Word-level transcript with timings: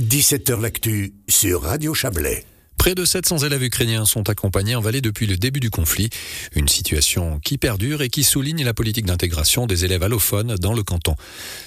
17h 0.00 0.60
L'actu 0.60 1.12
sur 1.26 1.62
Radio 1.62 1.92
Chablais. 1.92 2.44
Près 2.76 2.94
de 2.94 3.04
700 3.04 3.38
élèves 3.38 3.64
ukrainiens 3.64 4.04
sont 4.04 4.30
accompagnés 4.30 4.76
en 4.76 4.80
Valais 4.80 5.00
depuis 5.00 5.26
le 5.26 5.36
début 5.36 5.58
du 5.58 5.70
conflit. 5.70 6.08
Une 6.54 6.68
situation 6.68 7.40
qui 7.40 7.58
perdure 7.58 8.00
et 8.00 8.08
qui 8.08 8.22
souligne 8.22 8.64
la 8.64 8.74
politique 8.74 9.06
d'intégration 9.06 9.66
des 9.66 9.84
élèves 9.84 10.04
allophones 10.04 10.54
dans 10.54 10.72
le 10.72 10.84
canton. 10.84 11.16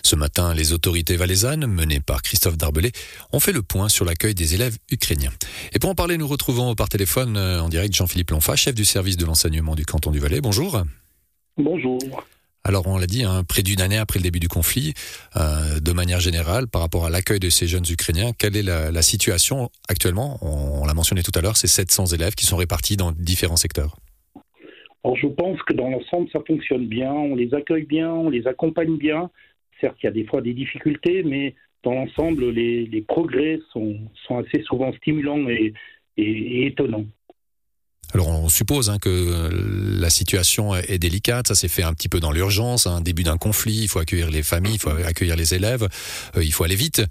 Ce 0.02 0.16
matin, 0.16 0.54
les 0.54 0.72
autorités 0.72 1.18
valaisannes, 1.18 1.66
menées 1.66 2.00
par 2.00 2.22
Christophe 2.22 2.56
Darbelé, 2.56 2.94
ont 3.34 3.42
fait 3.42 3.52
le 3.52 3.64
point 3.64 3.90
sur 3.90 4.06
l'accueil 4.06 4.34
des 4.34 4.56
élèves 4.56 4.78
ukrainiens. 4.90 5.34
Et 5.74 5.80
pour 5.80 5.90
en 5.90 5.96
parler, 5.96 6.18
nous 6.18 6.28
retrouvons 6.28 6.74
par 6.74 6.88
téléphone 6.88 7.36
euh, 7.36 7.60
en 7.60 7.68
direct 7.68 7.94
Jean-Philippe 7.94 8.32
Lonfa, 8.32 8.56
chef 8.56 8.76
du 8.76 8.86
service 8.86 9.18
de 9.18 9.26
l'enseignement 9.26 9.76
du 9.76 9.86
canton 9.86 10.10
du 10.10 10.20
Valais. 10.20 10.40
Bonjour. 10.40 10.82
Bonjour. 11.58 12.00
Alors 12.64 12.86
on 12.86 12.98
l'a 12.98 13.08
dit, 13.08 13.24
hein, 13.24 13.44
près 13.48 13.64
d'une 13.64 13.82
année 13.82 13.98
après 13.98 14.20
le 14.20 14.24
début 14.24 14.40
du 14.40 14.48
conflit, 14.48 14.94
euh, 15.36 15.80
de 15.80 15.92
manière 15.94 16.20
générale, 16.20 16.68
par 16.68 16.82
rapport 16.82 17.06
à 17.06 17.10
l'accueil 17.10 17.40
de 17.40 17.50
ces 17.50 17.66
jeunes 17.66 17.86
Ukrainiens, 17.90 18.32
quelle 18.38 18.56
est 18.56 18.64
la, 18.64 19.02
situation 19.02 19.70
actuellement? 19.90 20.38
On, 20.42 20.86
l'a 20.86 20.94
mentionné 20.94 21.24
tout 21.24 21.32
à 21.34 21.42
l'heure, 21.42 21.58
c'est 21.58 21.68
700 21.68 22.08
élèves 22.08 22.36
qui 22.36 22.46
sont 22.46 22.58
répartis 22.58 22.98
dans 22.98 23.12
différents 23.12 23.56
secteurs. 23.56 23.96
Alors 25.04 25.18
je 25.18 25.28
pense 25.28 25.60
que 25.64 25.74
dans 25.74 25.90
l'ensemble, 25.90 26.30
ça 26.32 26.40
fonctionne 26.46 26.86
bien, 26.86 27.12
on 27.12 27.36
les 27.36 27.52
accueille 27.56 27.86
bien, 27.86 28.12
on 28.12 28.30
les 28.30 28.46
accompagne 28.46 28.96
bien. 28.96 29.32
Certes, 29.80 29.98
il 30.04 30.06
y 30.06 30.10
a 30.10 30.12
des 30.12 30.26
fois 30.26 30.42
des 30.42 30.54
difficultés, 30.54 31.24
mais 31.24 31.56
dans 31.84 31.94
l'ensemble, 31.94 32.52
les, 32.52 33.04
progrès 33.08 33.60
sont, 33.74 33.98
assez 34.30 34.62
souvent 34.62 34.94
stimulants 34.94 35.50
et 35.50 35.74
étonnants. 36.16 37.08
Alors 38.14 38.28
on 38.28 38.50
suppose 38.50 38.90
hein, 38.90 38.98
que 39.02 39.50
la 40.00 40.10
situation 40.10 40.76
est 40.76 40.98
délicate, 40.98 41.48
ça 41.48 41.56
s'est 41.56 41.70
fait 41.70 41.84
un 41.84 41.94
petit 41.94 42.10
peu 42.10 42.20
dans 42.20 42.32
l'urgence, 42.32 42.86
un 42.88 43.02
début 43.02 43.24
d'un 43.24 43.38
conflit, 43.38 43.80
il 43.84 43.88
faut 43.88 44.00
accueillir 44.00 44.30
les 44.30 44.44
familles, 44.44 44.76
il 44.76 44.80
faut 44.80 44.90
accueillir 44.90 45.38
les 45.38 45.54
élèves, 45.54 45.88
euh, 46.36 46.44
il 46.44 46.52
faut 46.52 46.64
aller 46.64 46.76
vite. 46.76 47.04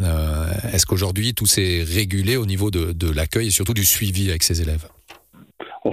Euh, 0.00 0.46
est-ce 0.72 0.86
qu'aujourd'hui 0.86 1.34
tout 1.34 1.46
s'est 1.46 1.82
régulé 1.82 2.36
au 2.36 2.46
niveau 2.46 2.70
de, 2.70 3.14
l'accueil 3.14 3.48
et 3.48 3.50
surtout 3.50 3.74
du 3.74 3.84
suivi 3.84 4.30
avec 4.30 4.42
ces 4.42 4.62
élèves? 4.62 4.86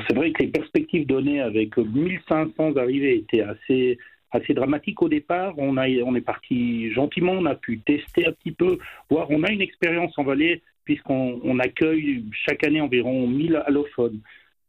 C'est 0.07 0.15
vrai 0.15 0.31
que 0.31 0.43
les 0.43 0.49
perspectives 0.49 1.05
données 1.05 1.41
avec 1.41 1.77
1500 1.77 2.77
arrivées 2.77 3.17
étaient 3.17 3.41
assez 3.41 3.97
assez 4.31 4.53
dramatiques 4.53 5.01
au 5.01 5.09
départ. 5.09 5.53
On, 5.57 5.75
a, 5.75 5.89
on 6.05 6.15
est 6.15 6.21
parti 6.21 6.91
gentiment, 6.93 7.33
on 7.33 7.45
a 7.45 7.55
pu 7.55 7.79
tester 7.79 8.25
un 8.25 8.31
petit 8.31 8.51
peu, 8.51 8.77
voire 9.09 9.29
on 9.29 9.43
a 9.43 9.51
une 9.51 9.61
expérience 9.61 10.17
en 10.17 10.23
Valais 10.23 10.61
puisqu'on 10.85 11.59
accueille 11.59 12.23
chaque 12.45 12.65
année 12.65 12.81
environ 12.81 13.27
1000 13.27 13.61
allophones. 13.67 14.19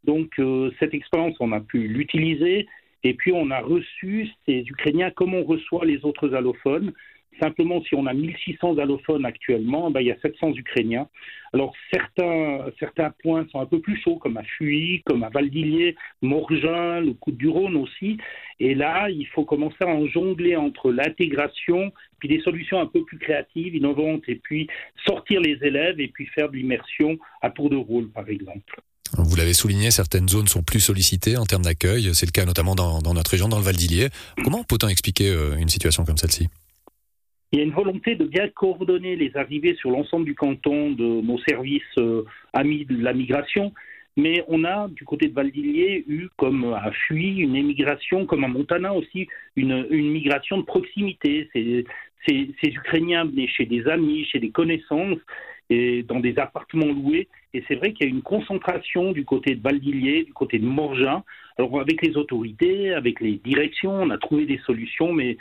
Donc 0.05 0.39
euh, 0.39 0.71
cette 0.79 0.95
expérience, 0.95 1.37
on 1.41 1.53
a 1.53 1.61
pu 1.61 1.87
l'utiliser 1.89 2.67
et 3.05 3.15
puis 3.15 3.33
on 3.33 3.51
a 3.51 3.61
reçu 3.61 4.29
ces 4.47 4.61
Ukrainiens 4.61 5.11
comme 5.11 5.35
on 5.35 5.45
reçoit 5.45 5.85
les 5.85 6.05
autres 6.05 6.35
allophones. 6.35 6.93
Simplement, 7.41 7.83
si 7.83 7.95
on 7.95 8.07
a 8.07 8.13
1600 8.13 8.79
allophones 8.79 9.25
actuellement, 9.25 9.91
ben, 9.91 10.01
il 10.01 10.09
y 10.09 10.13
a 10.13 10.21
700 10.21 10.53
Ukrainiens. 10.55 11.09
Alors 11.55 11.75
certains, 11.93 12.67
certains 12.79 13.11
points 13.23 13.47
sont 13.51 13.61
un 13.61 13.67
peu 13.67 13.81
plus 13.81 13.97
chauds, 13.97 14.17
comme 14.17 14.37
à 14.37 14.43
Fuy, 14.43 15.03
comme 15.07 15.25
à 15.25 15.31
Valdillier, 15.31 15.97
Morgin, 16.21 17.01
le 17.01 17.15
Coup 17.15 17.33
du 17.33 17.49
Rhône 17.49 17.77
aussi. 17.77 18.19
Et 18.61 18.75
là, 18.75 19.09
il 19.09 19.27
faut 19.29 19.45
commencer 19.45 19.77
à 19.81 19.87
en 19.87 20.07
jongler 20.07 20.57
entre 20.57 20.93
l'intégration, 20.93 21.91
puis 22.19 22.29
des 22.29 22.41
solutions 22.41 22.81
un 22.81 22.87
peu 22.87 23.03
plus 23.05 23.19
créatives, 23.19 23.75
innovantes, 23.75 24.25
et 24.29 24.37
puis 24.37 24.69
sortir 25.07 25.41
les 25.41 25.59
élèves 25.63 26.01
et 26.01 26.09
puis 26.09 26.27
faire 26.27 26.51
de 26.51 26.57
l'immersion 26.57 27.19
à 27.41 27.51
tour 27.51 27.71
de 27.71 27.77
rôle, 27.77 28.11
par 28.11 28.29
exemple. 28.29 28.81
Vous 29.19 29.37
l'avez 29.37 29.53
souligné, 29.53 29.91
certaines 29.91 30.29
zones 30.29 30.47
sont 30.47 30.63
plus 30.63 30.81
sollicitées 30.81 31.37
en 31.37 31.45
termes 31.45 31.63
d'accueil. 31.63 32.15
C'est 32.15 32.27
le 32.27 32.33
cas 32.33 32.45
notamment 32.45 32.75
dans, 32.75 33.15
notre 33.15 33.31
région, 33.31 33.49
dans 33.49 33.59
le 33.59 33.65
Val 33.65 33.77
d'Illier. 33.77 34.09
Comment 34.43 34.65
peut-on 34.65 34.89
expliquer 34.89 35.29
euh, 35.29 35.57
une 35.57 35.69
situation 35.69 36.05
comme 36.05 36.17
celle-ci? 36.17 36.49
Il 37.53 37.59
y 37.59 37.63
a 37.63 37.65
une 37.65 37.73
volonté 37.73 38.17
de 38.17 38.25
bien 38.25 38.49
coordonner 38.49 39.15
les 39.15 39.37
arrivées 39.37 39.77
sur 39.77 39.91
l'ensemble 39.91 40.25
du 40.25 40.35
canton 40.35 40.93
de 40.93 41.21
nos 41.21 41.39
services 41.47 41.83
euh, 41.99 42.25
amis 42.55 42.87
de 42.87 42.97
la 43.03 43.13
migration. 43.13 43.73
Mais 44.17 44.45
on 44.49 44.65
a, 44.65 44.89
du 44.89 45.05
côté 45.05 45.29
de 45.29 45.35
Valdillier, 45.35 46.05
eu, 46.07 46.29
comme 46.37 46.73
à 46.73 46.91
Fuy, 46.93 47.39
une 47.39 47.57
émigration, 47.57 48.27
comme 48.27 48.45
à 48.45 48.49
Montana 48.49 48.93
aussi, 48.93 49.27
une, 49.57 49.87
migration 49.91 50.59
de 50.59 50.63
proximité. 50.63 51.49
Ces, 52.27 52.55
ces, 52.63 52.71
Ukrainiens 52.71 53.25
venaient 53.25 53.49
chez 53.49 53.67
des 53.67 53.87
amis, 53.89 54.25
chez 54.25 54.39
des 54.39 54.51
connaissances, 54.51 55.19
et 55.71 56.03
dans 56.03 56.21
des 56.21 56.39
appartements 56.39 56.87
loués. 56.87 57.29
Et 57.55 57.65
c'est 57.69 57.75
vrai 57.75 57.93
qu'il 57.93 58.07
y 58.07 58.11
a 58.11 58.13
une 58.13 58.23
concentration 58.23 59.13
du 59.13 59.25
côté 59.25 59.55
de 59.55 59.63
Valdillier, 59.63 60.25
du 60.25 60.33
côté 60.33 60.59
de 60.59 60.67
Morgin. 60.67 61.23
Alors 61.59 61.81
avec 61.81 62.03
les 62.03 62.17
autorités, 62.17 62.93
avec 62.93 63.21
les 63.21 63.41
directions, 63.45 63.93
on 63.93 64.11
a 64.11 64.19
trouvé 64.19 64.47
des 64.47 64.61
solutions, 64.67 65.13
mais, 65.13 65.37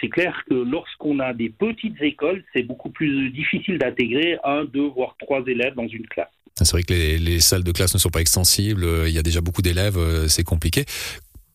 c'est 0.00 0.08
clair 0.08 0.42
que 0.48 0.54
lorsqu'on 0.54 1.18
a 1.18 1.34
des 1.34 1.50
petites 1.50 2.00
écoles, 2.00 2.42
c'est 2.54 2.62
beaucoup 2.62 2.88
plus 2.88 3.30
difficile 3.30 3.76
d'intégrer 3.78 4.38
un, 4.42 4.64
deux, 4.64 4.86
voire 4.86 5.14
trois 5.18 5.42
élèves 5.46 5.74
dans 5.74 5.86
une 5.86 6.06
classe. 6.06 6.30
C'est 6.54 6.70
vrai 6.70 6.82
que 6.84 6.94
les, 6.94 7.40
salles 7.40 7.64
de 7.64 7.72
classe 7.72 7.92
ne 7.92 7.98
sont 7.98 8.08
pas 8.08 8.20
extensibles, 8.20 8.86
il 9.06 9.12
y 9.12 9.18
a 9.18 9.22
déjà 9.22 9.42
beaucoup 9.42 9.60
d'élèves, 9.60 9.98
euh, 9.98 10.28
c'est 10.28 10.44
compliqué. 10.44 10.84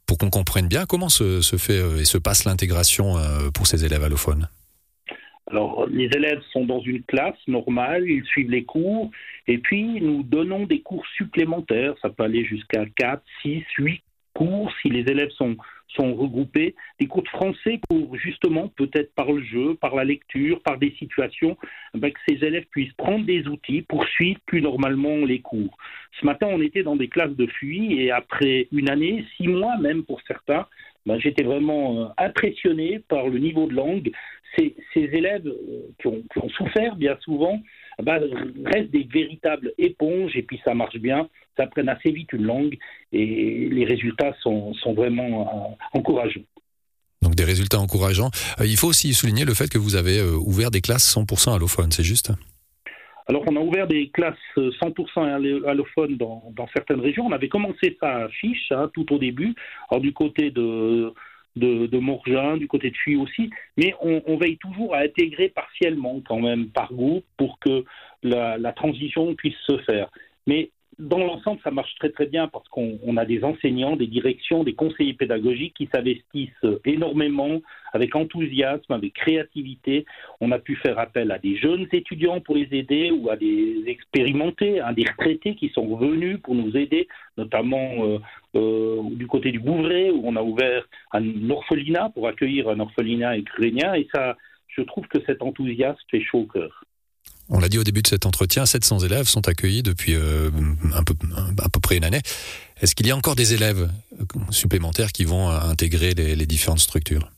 Pour 0.05 0.17
qu'on 0.17 0.29
comprenne 0.29 0.67
bien 0.67 0.85
comment 0.85 1.09
se, 1.09 1.41
fait 1.57 1.79
euh, 1.79 2.01
et 2.01 2.05
se 2.05 2.17
passe 2.17 2.43
l'intégration 2.43 3.17
euh, 3.17 3.49
pour 3.51 3.65
ces 3.67 3.85
élèves 3.85 4.03
allophones? 4.03 4.47
Alors, 5.49 5.87
les 5.87 6.05
élèves 6.05 6.41
sont 6.53 6.65
dans 6.65 6.79
une 6.81 7.01
classe 7.03 7.39
normale, 7.47 8.07
ils 8.07 8.23
suivent 8.25 8.51
les 8.51 8.65
cours, 8.65 9.09
et 9.47 9.57
puis 9.57 9.99
nous 9.99 10.21
donnons 10.21 10.65
des 10.65 10.81
cours 10.81 11.05
supplémentaires. 11.17 11.95
Ça 12.03 12.09
peut 12.09 12.23
aller 12.23 12.45
jusqu'à 12.45 12.85
4, 12.85 13.23
6, 13.41 13.63
8 13.79 14.03
cours 14.35 14.71
si 14.81 14.89
les 14.89 15.01
élèves 15.11 15.31
sont, 15.31 15.57
sont 15.87 16.13
regroupés. 16.13 16.75
Des 16.99 17.07
cours 17.07 17.23
de 17.23 17.29
français 17.29 17.79
pour 17.89 18.15
justement, 18.15 18.67
peut-être 18.67 19.13
par 19.15 19.31
le 19.31 19.43
jeu, 19.43 19.73
par 19.73 19.95
la 19.95 20.03
lecture, 20.03 20.61
par 20.61 20.77
des 20.77 20.91
situations, 20.99 21.57
ben, 21.95 22.11
que 22.11 22.19
ces 22.27 22.45
élèves 22.45 22.65
puissent 22.69 22.93
prendre 22.93 23.25
des 23.25 23.47
outils 23.47 23.81
pour 23.81 24.05
suivre 24.05 24.39
plus 24.45 24.61
normalement 24.61 25.25
les 25.25 25.39
cours. 25.39 25.75
Ce 26.19 26.25
matin, 26.27 26.47
on 26.49 26.61
était 26.61 26.83
dans 26.83 26.95
des 26.95 27.07
classes 27.07 27.35
de 27.35 27.47
fuite 27.47 27.91
et 27.91 28.11
après 28.11 28.67
une 28.71 28.89
année, 28.89 29.25
six 29.35 29.47
mois 29.47 29.77
même 29.77 30.03
pour 30.03 30.21
certains, 30.27 30.67
ben, 31.05 31.17
j'étais 31.19 31.43
vraiment 31.43 32.01
euh, 32.01 32.05
impressionné 32.17 32.99
par 32.99 33.27
le 33.27 33.39
niveau 33.39 33.67
de 33.67 33.73
langue. 33.73 34.11
Ces, 34.57 34.75
élèves 34.95 35.47
euh, 35.47 35.87
qui 35.99 36.07
ont, 36.07 36.23
souffert 36.49 36.95
bien 36.95 37.17
souvent 37.21 37.59
ben, 38.01 38.21
restent 38.65 38.91
des 38.91 39.07
véritables 39.11 39.73
éponges 39.77 40.35
et 40.35 40.43
puis 40.43 40.59
ça 40.65 40.73
marche 40.73 40.97
bien, 40.97 41.29
ça 41.57 41.63
apprennent 41.63 41.89
assez 41.89 42.11
vite 42.11 42.33
une 42.33 42.43
langue 42.43 42.77
et 43.11 43.69
les 43.69 43.85
résultats 43.85 44.33
sont, 44.41 44.73
vraiment 44.95 45.41
euh, 45.41 45.97
encourageants. 45.97 46.41
Donc 47.21 47.35
des 47.35 47.43
résultats 47.43 47.79
encourageants. 47.79 48.31
il 48.63 48.77
faut 48.77 48.87
aussi 48.87 49.13
souligner 49.13 49.45
le 49.45 49.53
fait 49.53 49.69
que 49.69 49.77
vous 49.77 49.95
avez 49.95 50.21
ouvert 50.21 50.71
des 50.71 50.81
classes 50.81 51.15
100% 51.15 51.55
allophones, 51.55 51.91
c'est 51.91 52.03
juste? 52.03 52.31
Alors, 53.29 53.43
on 53.47 53.55
a 53.57 53.59
ouvert 53.59 53.85
des 53.85 54.09
classes 54.09 54.35
100% 54.57 55.67
allophones 55.67 56.17
dans, 56.17 56.67
certaines 56.73 56.99
régions. 56.99 57.27
On 57.27 57.31
avait 57.31 57.47
commencé 57.47 57.95
ça 57.99 58.23
à 58.23 58.29
Fiche, 58.29 58.71
hein, 58.71 58.89
tout 58.91 59.13
au 59.13 59.19
début, 59.19 59.53
alors 59.91 60.01
du 60.01 60.13
côté 60.13 60.49
de, 60.49 61.13
de, 61.55 61.97
Morgin, 61.97 62.57
du 62.57 62.67
côté 62.67 62.91
de 62.91 62.97
Fuy 62.97 63.15
aussi, 63.15 63.49
mais 63.77 63.93
on, 64.01 64.37
veille 64.37 64.57
toujours 64.57 64.95
à 64.95 64.99
intégrer 64.99 65.49
partiellement, 65.49 66.21
quand 66.25 66.39
même, 66.39 66.67
par 66.69 66.93
groupe, 66.93 67.25
pour 67.37 67.59
que 67.59 67.83
la, 68.23 68.57
la 68.57 68.73
transition 68.73 69.35
puisse 69.35 69.57
se 69.67 69.77
faire. 69.79 70.09
Mais 70.47 70.71
dans 70.99 71.19
l'ensemble, 71.19 71.61
ça 71.63 71.71
marche 71.71 71.95
très 71.95 72.09
très 72.09 72.25
bien 72.25 72.49
parce 72.49 72.67
qu'on 72.67 73.15
a 73.15 73.25
des 73.25 73.43
enseignants, 73.45 73.95
des 73.95 74.07
directions, 74.07 74.65
des 74.65 74.73
conseillers 74.73 75.13
pédagogiques 75.13 75.73
qui 75.75 75.87
s'investissent 75.93 76.65
énormément 76.83 77.61
avec 77.93 78.15
enthousiasme, 78.15 78.91
avec 78.91 79.13
créativité. 79.13 80.05
On 80.41 80.51
a 80.51 80.59
pu 80.59 80.75
faire 80.75 80.99
appel 80.99 81.31
à 81.31 81.39
des 81.39 81.55
jeunes 81.55 81.87
étudiants 81.93 82.41
pour 82.41 82.55
les 82.55 82.67
aider 82.71 83.11
ou 83.11 83.29
à 83.29 83.37
des 83.37 83.83
expérimentés, 83.87 84.81
à 84.81 84.93
des 84.93 85.05
retraités 85.05 85.55
qui 85.55 85.69
sont 85.69 85.95
venus 85.95 86.39
pour 86.43 86.53
nous 86.53 86.75
aider, 86.75 87.07
notamment 87.37 87.89
euh, 88.03 88.19
euh, 88.55 89.01
du 89.11 89.25
côté 89.25 89.51
du 89.51 89.59
Bouvray 89.59 90.11
où 90.11 90.21
on 90.25 90.35
a 90.35 90.43
ouvert 90.43 90.85
un 91.13 91.49
orphelinat 91.49 92.09
pour 92.13 92.27
accueillir 92.27 92.67
un 92.67 92.79
orphelinat 92.81 93.37
ukrainien 93.37 93.93
et 93.93 94.07
ça, 94.13 94.35
je 94.67 94.81
trouve 94.81 95.07
que 95.07 95.19
cet 95.25 95.41
enthousiasme 95.41 95.99
fait 96.11 96.21
chaud 96.21 96.39
au 96.39 96.45
cœur. 96.45 96.83
On 97.49 97.59
l'a 97.59 97.67
dit 97.67 97.79
au 97.79 97.83
début 97.83 98.01
de 98.01 98.07
cet 98.07 98.25
entretien, 98.25 98.65
700 98.65 98.99
élèves 98.99 99.25
sont 99.25 99.47
accueillis 99.47 99.81
depuis 99.81 100.13
euh, 100.13 100.49
un 100.93 101.03
peu, 101.03 101.15
à 101.63 101.69
peu 101.69 101.79
près 101.79 101.97
une 101.97 102.03
année. 102.03 102.21
Est-ce 102.81 102.93
qu'il 102.95 103.07
y 103.07 103.11
a 103.11 103.15
encore 103.15 103.35
des 103.35 103.53
élèves 103.53 103.89
supplémentaires 104.51 105.11
qui 105.11 105.25
vont 105.25 105.49
intégrer 105.49 106.13
les, 106.13 106.45
différentes 106.45 106.79
structures? 106.79 107.29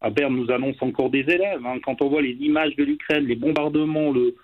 À 0.00 0.10
Berne 0.10 0.36
nous 0.36 0.50
annonce 0.52 0.76
encore 0.80 1.10
des 1.10 1.20
élèves. 1.20 1.64
Hein. 1.66 1.78
Quand 1.84 2.00
on 2.00 2.08
voit 2.08 2.22
les 2.22 2.36
images 2.40 2.76
de 2.76 2.84
l'Ukraine, 2.84 3.26
les 3.26 3.36
bombardements, 3.36 4.12
le, 4.12 4.34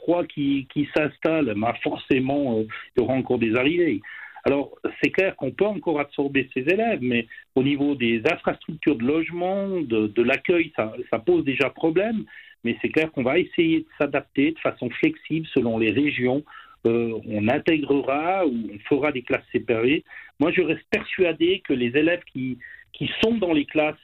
froid 0.00 0.24
qui, 0.24 0.66
s'installe, 0.96 1.54
bah 1.56 1.74
forcément, 1.84 2.58
euh, 2.58 2.66
il 2.96 3.00
y 3.00 3.04
aura 3.04 3.14
encore 3.14 3.38
des 3.38 3.54
arrivées. 3.54 4.00
Alors, 4.44 4.70
c'est 5.02 5.10
clair 5.10 5.36
qu'on 5.36 5.50
peut 5.50 5.66
encore 5.66 6.00
absorber 6.00 6.48
ces 6.54 6.60
élèves, 6.60 7.00
mais 7.02 7.26
au 7.54 7.62
niveau 7.62 7.94
des 7.94 8.22
infrastructures 8.30 8.96
de 8.96 9.04
logement, 9.04 9.68
de, 9.82 10.22
l'accueil, 10.22 10.72
ça, 10.76 11.18
pose 11.18 11.44
déjà 11.44 11.70
problème 11.70 12.24
mais 12.64 12.76
c'est 12.80 12.88
clair 12.88 13.10
qu'on 13.12 13.22
va 13.22 13.38
essayer 13.38 13.80
de 13.80 13.86
s'adapter 13.98 14.52
de 14.52 14.58
façon 14.58 14.90
flexible 14.90 15.46
selon 15.54 15.78
les 15.78 15.90
régions. 15.90 16.44
Euh, 16.86 17.18
on 17.26 17.48
intégrera 17.48 18.46
ou 18.46 18.70
on 18.72 18.78
fera 18.88 19.12
des 19.12 19.22
classes 19.22 19.46
séparées. 19.52 20.04
Moi, 20.38 20.52
je 20.52 20.62
reste 20.62 20.86
persuadé 20.90 21.60
que 21.66 21.72
les 21.72 21.96
élèves 21.96 22.22
qui, 22.32 22.58
qui 22.92 23.10
sont 23.22 23.36
dans 23.36 23.52
les 23.52 23.64
classes 23.64 23.96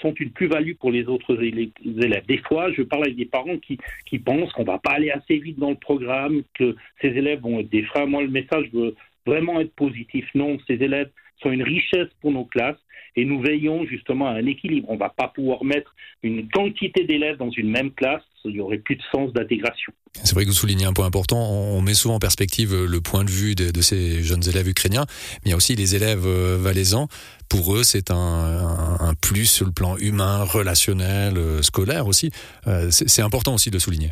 sont 0.00 0.14
une 0.14 0.30
plus-value 0.30 0.74
pour 0.74 0.90
les 0.90 1.04
autres 1.04 1.40
élèves. 1.42 2.26
Des 2.26 2.38
fois, 2.38 2.72
je 2.72 2.82
parle 2.82 3.04
avec 3.04 3.16
des 3.16 3.26
parents 3.26 3.58
qui, 3.58 3.78
qui 4.04 4.18
pensent 4.18 4.52
qu'on 4.52 4.64
va 4.64 4.78
pas 4.78 4.92
aller 4.92 5.10
assez 5.10 5.38
vite 5.38 5.58
dans 5.58 5.70
le 5.70 5.76
programme, 5.76 6.42
que 6.54 6.74
ces 7.00 7.08
élèves 7.08 7.40
vont 7.40 7.60
être 7.60 7.70
des 7.70 7.84
freins. 7.84 8.06
Moi, 8.06 8.22
le 8.22 8.30
message 8.30 8.68
veut 8.72 8.94
vraiment 9.26 9.60
être 9.60 9.74
positif. 9.74 10.28
Non, 10.34 10.58
ces 10.66 10.74
élèves 10.74 11.10
sont 11.42 11.50
une 11.50 11.62
richesse 11.62 12.08
pour 12.20 12.32
nos 12.32 12.44
classes 12.44 12.78
et 13.16 13.24
nous 13.24 13.40
veillons 13.40 13.86
justement 13.86 14.28
à 14.28 14.32
un 14.32 14.46
équilibre. 14.46 14.88
On 14.90 14.94
ne 14.94 14.98
va 14.98 15.08
pas 15.08 15.28
pouvoir 15.28 15.64
mettre 15.64 15.94
une 16.22 16.48
quantité 16.48 17.04
d'élèves 17.04 17.38
dans 17.38 17.50
une 17.50 17.70
même 17.70 17.90
classe, 17.92 18.22
il 18.44 18.52
n'y 18.52 18.60
aurait 18.60 18.78
plus 18.78 18.96
de 18.96 19.02
sens 19.12 19.32
d'intégration. 19.32 19.92
C'est 20.12 20.34
vrai 20.34 20.44
que 20.44 20.50
vous 20.50 20.54
soulignez 20.54 20.84
un 20.84 20.92
point 20.92 21.06
important, 21.06 21.38
on 21.38 21.80
met 21.80 21.94
souvent 21.94 22.16
en 22.16 22.18
perspective 22.18 22.74
le 22.74 23.00
point 23.00 23.24
de 23.24 23.30
vue 23.30 23.54
de, 23.54 23.80
ces 23.80 24.22
jeunes 24.22 24.46
élèves 24.48 24.68
ukrainiens, 24.68 25.04
mais 25.44 25.46
il 25.46 25.50
y 25.50 25.52
a 25.52 25.56
aussi 25.56 25.74
les 25.74 25.94
élèves 25.94 26.26
euh, 26.26 26.56
valaisans. 26.58 27.08
Pour 27.48 27.76
eux, 27.76 27.82
c'est 27.82 28.10
un, 28.10 29.14
plus 29.20 29.46
sur 29.46 29.66
le 29.66 29.72
plan 29.72 29.96
humain, 29.98 30.44
relationnel, 30.44 31.36
euh, 31.36 31.62
scolaire 31.62 32.06
aussi. 32.06 32.30
Euh, 32.66 32.88
c'est 32.90 33.22
important 33.22 33.54
aussi 33.54 33.70
de 33.70 33.76
le 33.76 33.80
souligner. 33.80 34.10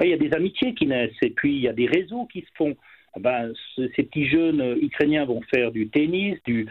il 0.00 0.10
y 0.10 0.12
a 0.12 0.18
des 0.18 0.32
amitiés 0.32 0.74
qui 0.74 0.86
naissent 0.86 1.22
et 1.22 1.30
puis 1.30 1.54
il 1.54 1.62
y 1.62 1.68
a 1.68 1.72
des 1.72 1.86
réseaux 1.86 2.26
qui 2.32 2.40
se 2.40 2.48
font. 2.56 2.76
Ah 3.16 3.20
ben, 3.20 3.52
ces 3.76 4.02
petits 4.02 4.26
jeunes 4.26 4.60
euh, 4.60 4.76
ukrainiens 4.82 5.24
vont 5.24 5.40
faire 5.42 5.70
du 5.70 5.88
tennis, 5.88 6.36
du, 6.44 6.66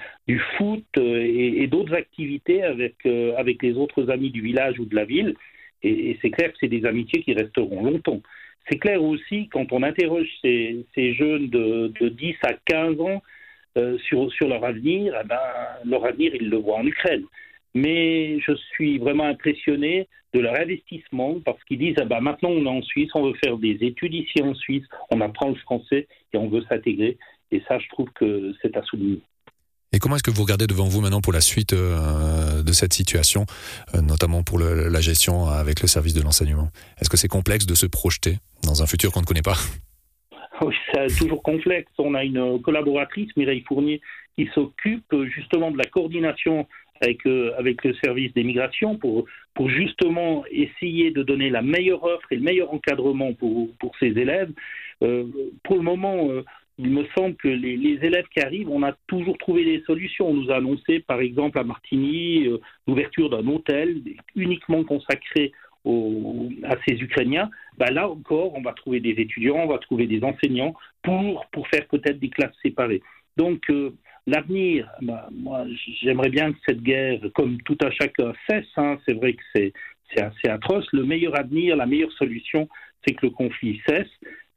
foot 0.58 0.84
euh, 0.98 1.22
et, 1.22 1.68
d'autres 1.68 1.94
activités 1.94 2.64
avec, 2.64 2.96
euh, 3.06 3.34
avec 3.38 3.64
les 3.64 3.74
autres 3.76 4.10
amis 4.10 4.30
du 4.30 4.42
village 4.42 4.78
ou 4.78 4.86
de 4.86 4.96
la 4.96 5.06
ville. 5.06 5.36
Et, 5.84 6.18
c'est 6.22 6.32
clair 6.32 6.52
que 6.52 6.58
c'est 6.60 6.68
des 6.68 6.86
amitiés 6.86 7.24
qui 7.24 7.34
resteront 7.34 7.84
longtemps. 7.84 8.22
C'est 8.70 8.78
clair 8.78 9.02
aussi, 9.02 9.48
quand 9.50 9.72
on 9.72 9.84
interroge 9.84 10.28
ces, 10.42 10.86
ces 10.96 11.14
jeunes 11.14 11.50
de, 11.50 11.94
de, 12.00 12.10
10 12.10 12.36
à 12.44 12.54
15 12.66 13.00
ans 13.00 13.22
sur, 14.06 14.32
sur 14.32 14.48
leur 14.48 14.64
avenir, 14.64 15.16
eh 15.20 15.28
ben, 15.28 15.40
leur 15.86 16.06
avenir, 16.06 16.36
ils 16.36 16.50
le 16.50 16.58
voient 16.58 16.78
en 16.78 16.86
Ukraine 16.86 17.24
mais 17.74 18.40
je 18.40 18.54
suis 18.74 18.98
vraiment 18.98 19.26
impressionné 19.26 20.08
de 20.34 20.40
leur 20.40 20.56
investissement 20.60 21.40
parce 21.46 21.64
qu'ils 21.66 21.80
disent 21.80 21.96
ah 22.00 22.06
bah, 22.06 22.20
maintenant 22.20 22.50
on 22.50 22.66
est 22.66 22.70
en 22.70 22.82
Suisse, 22.82 23.10
on 23.14 23.28
veut 23.28 23.38
faire 23.44 23.58
des 23.58 23.78
études 23.82 24.14
ici 24.14 24.42
en 24.42 24.54
Suisse, 24.54 24.84
on 25.12 25.22
apprend 25.22 25.50
le 25.50 25.56
français 25.56 26.08
et 26.34 26.38
on 26.38 26.50
veut 26.50 26.64
s'intégrer. 26.70 27.18
Et 27.52 27.62
ça, 27.68 27.78
je 27.78 27.88
trouve 27.90 28.10
que 28.16 28.54
c'est 28.62 28.76
à 28.76 28.82
souligner. 28.82 29.22
Et 29.92 30.00
comment 30.00 30.16
est-ce 30.16 30.24
que 30.24 30.32
vous 30.32 30.42
regardez 30.42 30.66
devant 30.66 30.88
vous 30.88 31.02
maintenant 31.02 31.22
pour 31.22 31.34
la 31.34 31.42
suite 31.42 31.74
euh, 31.74 32.64
de 32.64 32.72
cette 32.72 32.94
situation, 32.94 33.46
euh, 33.94 34.02
notamment 34.02 34.42
pour 34.42 34.58
le, 34.58 34.90
la 34.90 35.02
gestion 35.02 35.46
avec 35.46 35.82
le 35.82 35.88
service 35.88 36.16
de 36.16 36.24
l'enseignement? 36.24 36.70
Est-ce 37.00 37.12
que 37.12 37.18
c'est 37.18 37.28
complexe 37.28 37.68
de 37.68 37.76
se 37.76 37.86
projeter 37.86 38.38
dans 38.64 38.82
un 38.82 38.88
futur 38.88 39.12
qu'on 39.12 39.22
ne 39.22 39.26
connaît 39.26 39.44
pas? 39.44 39.58
Oui, 40.62 40.74
c'est 40.94 41.16
toujours 41.18 41.44
complexe. 41.44 41.92
On 41.98 42.16
a 42.16 42.24
une 42.24 42.62
collaboratrice, 42.62 43.30
Mireille 43.36 43.64
Fournier, 43.68 44.02
qui 44.36 44.50
s'occupe 44.56 45.14
justement 45.36 45.72
de 45.72 45.78
la 45.78 45.86
coordination 45.86 46.68
avec, 47.04 47.26
euh, 47.26 47.54
avec 47.58 47.84
le 47.84 47.94
service 47.96 48.34
des 48.34 48.44
migrations 48.44 48.98
pour, 48.98 49.26
pour 49.54 49.70
justement 49.70 50.44
essayer 50.50 51.12
de 51.12 51.24
donner 51.24 51.50
la 51.50 51.62
meilleure 51.62 52.04
offre 52.04 52.32
et 52.32 52.36
le 52.36 52.42
meilleur 52.42 52.74
encadrement 52.74 53.34
pour, 53.34 53.70
pour 53.78 53.96
ces 54.00 54.08
élèves. 54.08 54.52
Euh, 55.02 55.26
pour 55.64 55.76
le 55.76 55.82
moment, 55.82 56.30
euh, 56.30 56.44
il 56.78 56.90
me 56.90 57.06
semble 57.16 57.36
que 57.36 57.48
les, 57.48 58.00
élèves 58.02 58.26
qui 58.34 58.40
arrivent, 58.40 58.70
on 58.70 58.84
a 58.84 58.94
toujours 59.08 59.38
trouvé 59.38 59.64
des 59.64 59.84
solutions. 59.86 60.30
On 60.30 60.34
nous 60.34 60.52
a 60.52 60.56
annoncé, 60.56 61.00
par 61.00 61.20
exemple, 61.20 61.60
à 61.60 61.64
Martigny, 61.64 62.48
l'ouverture 62.88 63.30
d'un 63.30 63.46
hôtel 63.48 64.02
uniquement 64.36 64.84
consacré 64.84 65.52
aux, 65.84 66.50
à 66.64 66.76
ces 66.88 66.96
Ukrainiens. 66.96 67.52
Ben 67.78 67.94
là 67.94 68.10
encore, 68.10 68.56
on 68.56 68.62
va 68.62 68.74
trouver 68.74 69.02
des 69.02 69.12
étudiants, 69.12 69.58
on 69.58 69.68
va 69.68 69.78
trouver 69.78 70.08
des 70.08 70.24
enseignants 70.24 70.74
pour, 71.04 71.46
pour 71.52 71.68
faire 71.68 71.86
peut-être 71.88 72.20
des 72.20 72.30
classes 72.30 72.56
séparées. 72.64 73.04
Donc, 73.38 73.70
L'avenir, 74.26 74.90
bah, 75.02 75.28
moi, 75.34 75.66
j'aimerais 76.02 76.30
bien 76.30 76.54
que 76.54 76.60
cette 76.66 76.82
guerre, 76.82 77.20
comme 77.36 77.58
tout 77.64 77.78
à 77.84 77.92
chacun, 77.92 78.34
cesse. 78.50 78.66
Hein. 78.78 78.98
C'est 79.06 79.14
vrai 79.14 79.34
que 79.34 79.44
c'est 79.54 79.74
assez 80.22 80.48
atroce. 80.48 80.86
Le 80.94 81.04
meilleur 81.04 81.38
avenir, 81.38 81.76
la 81.76 81.86
meilleure 81.86 82.12
solution, 82.14 82.70
c'est 83.06 83.14
que 83.16 83.26
le 83.26 83.32
conflit 83.32 83.82
cesse. 83.88 84.08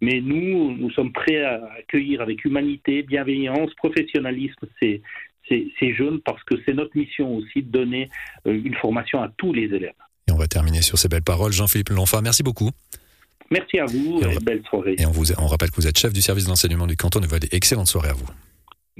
Mais 0.00 0.20
nous, 0.20 0.76
nous 0.76 0.90
sommes 0.90 1.12
prêts 1.12 1.42
à 1.42 1.64
accueillir 1.78 2.20
avec 2.20 2.44
humanité, 2.44 3.02
bienveillance, 3.02 3.72
professionnalisme 3.74 4.66
ces, 4.80 5.02
ces, 5.48 5.72
ces 5.80 5.94
jeunes 5.94 6.20
parce 6.20 6.42
que 6.44 6.54
c'est 6.64 6.74
notre 6.74 6.96
mission 6.96 7.34
aussi 7.36 7.62
de 7.62 7.70
donner 7.70 8.10
euh, 8.46 8.60
une 8.62 8.74
formation 8.74 9.22
à 9.22 9.30
tous 9.36 9.52
les 9.52 9.64
élèves. 9.64 9.94
Et 10.28 10.32
on 10.32 10.36
va 10.36 10.48
terminer 10.48 10.82
sur 10.82 10.98
ces 10.98 11.08
belles 11.08 11.22
paroles. 11.22 11.52
Jean-Philippe 11.52 11.88
Lanfa, 11.90 12.20
merci 12.20 12.42
beaucoup. 12.42 12.70
Merci 13.50 13.78
à 13.78 13.86
vous 13.86 14.20
et, 14.22 14.38
belle 14.44 14.62
soirée. 14.68 14.96
Et 14.98 15.06
on, 15.06 15.12
vous, 15.12 15.32
on 15.38 15.46
rappelle 15.46 15.70
que 15.70 15.76
vous 15.76 15.86
êtes 15.86 15.98
chef 15.98 16.12
du 16.12 16.20
service 16.20 16.46
d'enseignement 16.46 16.86
du 16.86 16.96
canton 16.96 17.20
de 17.20 17.26
Valais. 17.26 17.48
Excellente 17.52 17.86
soirée 17.86 18.10
à 18.10 18.14
vous. 18.14 18.26